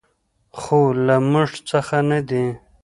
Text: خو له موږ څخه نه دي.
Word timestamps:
خو 0.59 0.79
له 1.05 1.15
موږ 1.31 1.51
څخه 1.69 1.97
نه 2.09 2.19
دي. 2.29 2.45